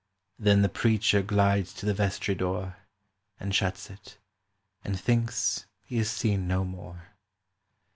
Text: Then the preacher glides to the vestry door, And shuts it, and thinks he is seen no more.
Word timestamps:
Then 0.39 0.63
the 0.63 0.67
preacher 0.67 1.21
glides 1.21 1.75
to 1.75 1.85
the 1.85 1.93
vestry 1.93 2.33
door, 2.33 2.77
And 3.39 3.53
shuts 3.53 3.87
it, 3.91 4.17
and 4.83 4.99
thinks 4.99 5.67
he 5.83 5.99
is 5.99 6.09
seen 6.09 6.47
no 6.47 6.65
more. 6.65 7.09